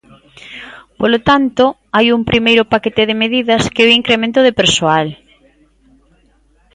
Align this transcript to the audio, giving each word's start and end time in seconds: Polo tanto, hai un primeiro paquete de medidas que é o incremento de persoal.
Polo 0.99 1.19
tanto, 1.29 1.65
hai 1.95 2.07
un 2.17 2.21
primeiro 2.31 2.63
paquete 2.73 3.03
de 3.09 3.15
medidas 3.23 3.63
que 3.73 3.81
é 3.83 3.87
o 3.87 3.97
incremento 3.99 4.39
de 4.43 4.55
persoal. 4.59 5.07